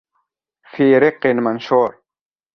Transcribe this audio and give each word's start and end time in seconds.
في 0.71 0.97
رق 0.99 1.25
منشور 1.25 1.99